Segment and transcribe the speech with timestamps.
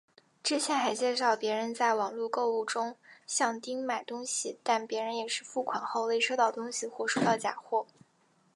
[0.41, 7.85] 之前还介绍别人在网路购物中向丁买东西但别人也是付款后未收到东西或收到假货。